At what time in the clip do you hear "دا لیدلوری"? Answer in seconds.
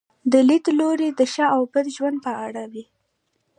0.31-1.09